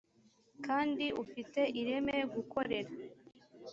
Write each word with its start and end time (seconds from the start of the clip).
kandi 0.65 1.05
ufite 1.23 1.61
ireme 1.79 2.15
gukorera 2.33 2.91